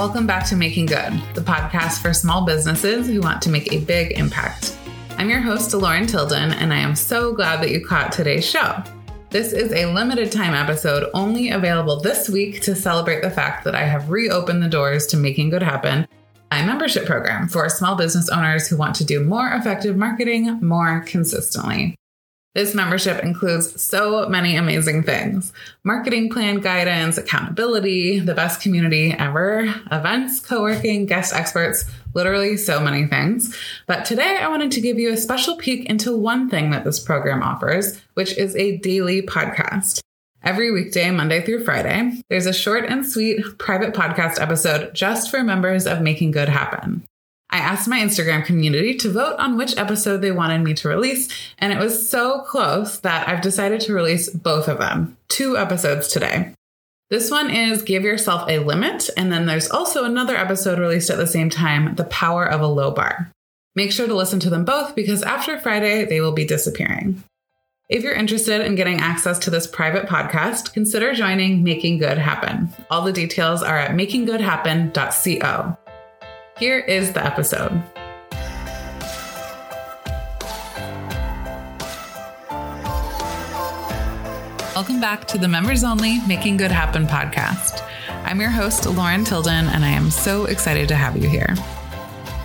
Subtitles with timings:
[0.00, 3.80] Welcome back to Making Good, the podcast for small businesses who want to make a
[3.80, 4.74] big impact.
[5.18, 8.82] I'm your host, Lauren Tilden, and I am so glad that you caught today's show.
[9.28, 13.74] This is a limited time episode only available this week to celebrate the fact that
[13.74, 16.08] I have reopened the doors to Making Good Happen,
[16.50, 21.00] my membership program for small business owners who want to do more effective marketing more
[21.00, 21.99] consistently.
[22.52, 25.52] This membership includes so many amazing things
[25.84, 32.80] marketing plan guidance, accountability, the best community ever, events, co working, guest experts, literally so
[32.80, 33.56] many things.
[33.86, 36.98] But today I wanted to give you a special peek into one thing that this
[36.98, 40.00] program offers, which is a daily podcast.
[40.42, 45.44] Every weekday, Monday through Friday, there's a short and sweet private podcast episode just for
[45.44, 47.04] members of Making Good Happen.
[47.50, 51.28] I asked my Instagram community to vote on which episode they wanted me to release,
[51.58, 56.08] and it was so close that I've decided to release both of them, two episodes
[56.08, 56.54] today.
[57.10, 61.18] This one is Give Yourself a Limit, and then there's also another episode released at
[61.18, 63.32] the same time, The Power of a Low Bar.
[63.74, 67.22] Make sure to listen to them both because after Friday, they will be disappearing.
[67.88, 72.68] If you're interested in getting access to this private podcast, consider joining Making Good Happen.
[72.88, 75.76] All the details are at makinggoodhappen.co.
[76.60, 77.72] Here is the episode.
[84.74, 87.82] Welcome back to the members only Making Good Happen podcast.
[88.24, 91.48] I'm your host, Lauren Tilden, and I am so excited to have you here.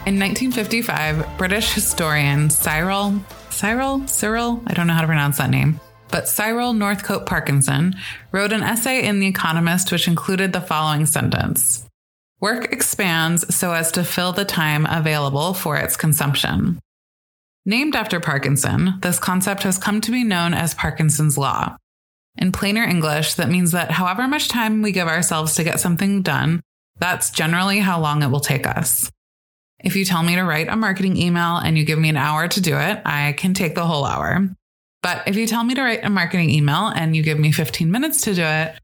[0.05, 5.81] In 1955, British historian Cyril, Cyril, Cyril, I don't know how to pronounce that name,
[6.09, 7.97] but Cyril Northcote Parkinson
[8.31, 11.85] wrote an essay in The Economist which included the following sentence
[12.41, 16.79] Work expands so as to fill the time available for its consumption.
[17.66, 21.78] Named after Parkinson, this concept has come to be known as Parkinson's Law.
[22.38, 26.22] In plainer English, that means that however much time we give ourselves to get something
[26.22, 26.62] done,
[27.00, 29.09] that's generally how long it will take us.
[29.84, 32.47] If you tell me to write a marketing email and you give me an hour
[32.47, 34.50] to do it, I can take the whole hour.
[35.01, 37.90] But if you tell me to write a marketing email and you give me 15
[37.90, 38.75] minutes to do it,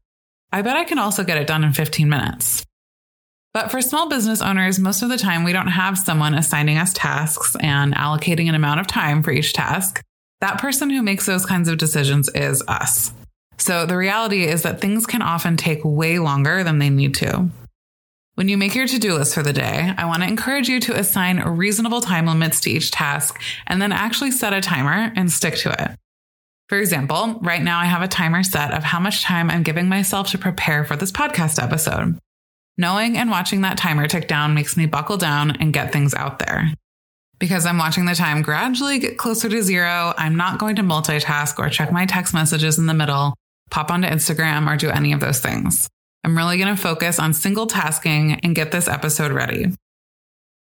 [0.50, 2.64] I bet I can also get it done in 15 minutes.
[3.54, 6.94] But for small business owners, most of the time we don't have someone assigning us
[6.94, 10.02] tasks and allocating an amount of time for each task.
[10.40, 13.12] That person who makes those kinds of decisions is us.
[13.58, 17.50] So the reality is that things can often take way longer than they need to.
[18.34, 20.80] When you make your to do list for the day, I want to encourage you
[20.80, 25.30] to assign reasonable time limits to each task and then actually set a timer and
[25.30, 25.98] stick to it.
[26.70, 29.90] For example, right now I have a timer set of how much time I'm giving
[29.90, 32.18] myself to prepare for this podcast episode.
[32.78, 36.38] Knowing and watching that timer tick down makes me buckle down and get things out
[36.38, 36.72] there.
[37.38, 41.58] Because I'm watching the time gradually get closer to zero, I'm not going to multitask
[41.58, 43.34] or check my text messages in the middle,
[43.70, 45.88] pop onto Instagram, or do any of those things.
[46.24, 49.66] I'm really going to focus on single tasking and get this episode ready.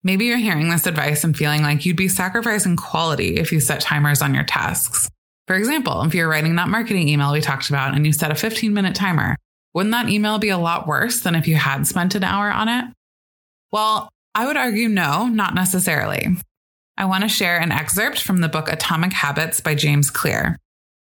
[0.03, 3.81] Maybe you're hearing this advice and feeling like you'd be sacrificing quality if you set
[3.81, 5.09] timers on your tasks.
[5.47, 8.35] For example, if you're writing that marketing email we talked about and you set a
[8.35, 9.37] 15 minute timer,
[9.75, 12.69] wouldn't that email be a lot worse than if you had spent an hour on
[12.69, 12.85] it?
[13.73, 16.29] Well, I would argue no, not necessarily.
[16.97, 20.57] I want to share an excerpt from the book Atomic Habits by James Clear.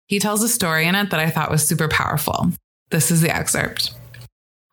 [0.07, 2.51] He tells a story in it that I thought was super powerful.
[2.89, 3.93] This is the excerpt.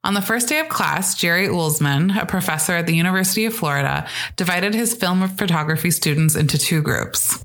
[0.04, 4.06] On the first day of class, Jerry Uelsmann, a professor at the University of Florida,
[4.36, 7.44] divided his film photography students into two groups.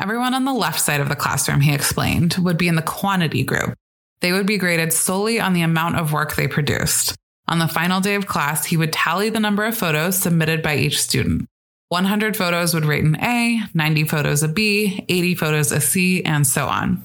[0.00, 3.44] Everyone on the left side of the classroom, he explained, would be in the quantity
[3.44, 3.74] group,
[4.20, 7.16] they would be graded solely on the amount of work they produced.
[7.48, 10.76] On the final day of class, he would tally the number of photos submitted by
[10.76, 11.48] each student.
[11.88, 16.46] 100 photos would rate an A, 90 photos a B, 80 photos a C, and
[16.46, 17.04] so on.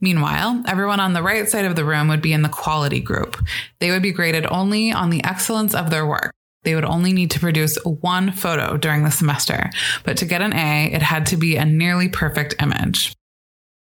[0.00, 3.36] Meanwhile, everyone on the right side of the room would be in the quality group.
[3.80, 6.32] They would be graded only on the excellence of their work.
[6.62, 9.70] they would only need to produce one photo during the semester,
[10.02, 13.14] but to get an A, it had to be a nearly perfect image.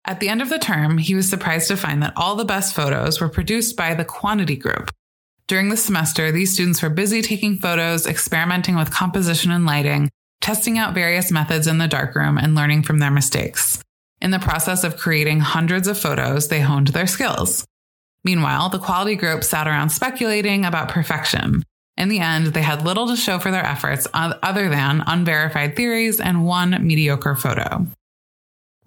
[0.08, 2.74] At the end of the term, he was surprised to find that all the best
[2.74, 4.90] photos were produced by the quantity group.
[5.48, 10.08] During the semester, these students were busy taking photos, experimenting with composition and lighting,
[10.40, 13.82] testing out various methods in the darkroom, and learning from their mistakes.
[14.22, 17.66] In the process of creating hundreds of photos, they honed their skills.
[18.24, 21.64] Meanwhile, the quality group sat around speculating about perfection.
[21.98, 26.18] In the end, they had little to show for their efforts other than unverified theories
[26.18, 27.86] and one mediocre photo.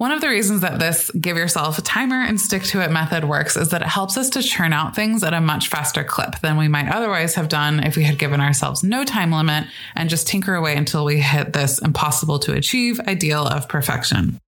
[0.01, 3.23] One of the reasons that this give yourself a timer and stick to it method
[3.23, 6.39] works is that it helps us to churn out things at a much faster clip
[6.39, 10.09] than we might otherwise have done if we had given ourselves no time limit and
[10.09, 14.39] just tinker away until we hit this impossible to achieve ideal of perfection.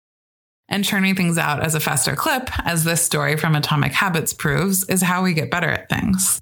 [0.70, 4.90] And churning things out as a faster clip, as this story from Atomic Habits proves,
[4.90, 6.42] is how we get better at things.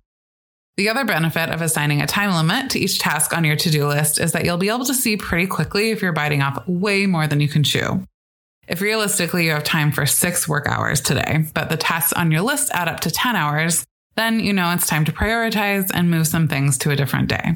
[0.78, 3.90] The other benefit of assigning a time limit to each task on your to do
[3.90, 7.08] list is that you'll be able to see pretty quickly if you're biting off way
[7.08, 8.06] more than you can chew.
[8.72, 12.40] If realistically you have time for six work hours today, but the tasks on your
[12.40, 13.86] list add up to 10 hours,
[14.16, 17.56] then you know it's time to prioritize and move some things to a different day.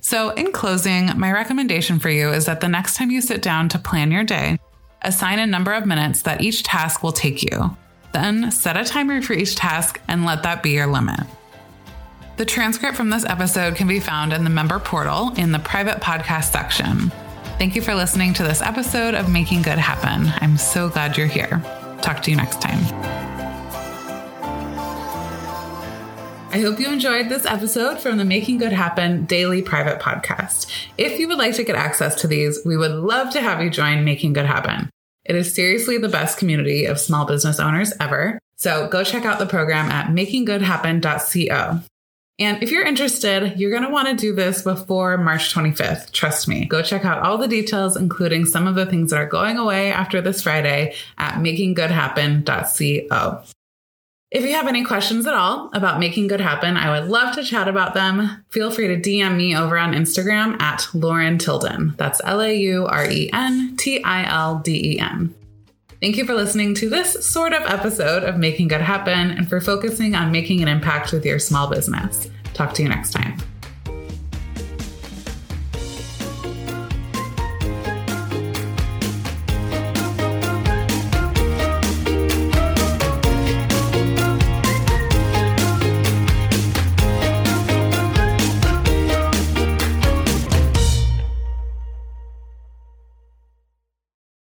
[0.00, 3.68] So, in closing, my recommendation for you is that the next time you sit down
[3.70, 4.60] to plan your day,
[5.02, 7.76] assign a number of minutes that each task will take you.
[8.12, 11.26] Then set a timer for each task and let that be your limit.
[12.36, 16.00] The transcript from this episode can be found in the member portal in the private
[16.00, 17.10] podcast section.
[17.56, 20.32] Thank you for listening to this episode of Making Good Happen.
[20.40, 21.62] I'm so glad you're here.
[22.02, 22.80] Talk to you next time.
[26.50, 30.66] I hope you enjoyed this episode from the Making Good Happen daily private podcast.
[30.98, 33.70] If you would like to get access to these, we would love to have you
[33.70, 34.90] join Making Good Happen.
[35.24, 38.38] It is seriously the best community of small business owners ever.
[38.56, 41.80] So go check out the program at makinggoodhappen.co.
[42.38, 46.10] And if you're interested, you're going to want to do this before March 25th.
[46.10, 46.64] Trust me.
[46.64, 49.92] Go check out all the details, including some of the things that are going away
[49.92, 53.42] after this Friday at makinggoodhappen.co.
[54.32, 57.44] If you have any questions at all about making good happen, I would love to
[57.44, 58.44] chat about them.
[58.48, 61.94] Feel free to DM me over on Instagram at Lauren Tilden.
[61.98, 65.32] That's L A U R E N T I L D E N.
[66.04, 69.58] Thank you for listening to this sort of episode of Making Good Happen and for
[69.58, 72.28] focusing on making an impact with your small business.
[72.52, 73.38] Talk to you next time.